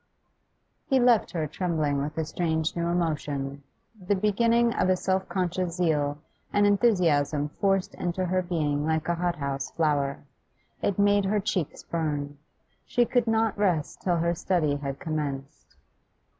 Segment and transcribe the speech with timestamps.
[0.87, 3.61] He left her trembling with a strange new emotion,
[4.07, 6.17] the begin fling of a self conscious zeal,
[6.51, 10.23] an enthusiasm forced into being like a hothouse flower.
[10.81, 12.39] It made her cheeks burn;
[12.83, 15.75] she could not rest till her study had commenced.